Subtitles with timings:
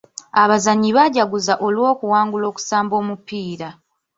[0.41, 3.69] Abazannyi baajaguza olw'okuwangula okusamba omupiira.